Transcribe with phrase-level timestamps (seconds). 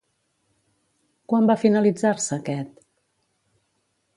[1.33, 2.73] Quan va finalitzar-se aquest?